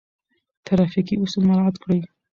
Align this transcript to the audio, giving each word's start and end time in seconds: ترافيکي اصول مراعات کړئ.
ترافيکي 0.65 1.15
اصول 1.23 1.43
مراعات 1.49 1.75
کړئ. 1.83 1.99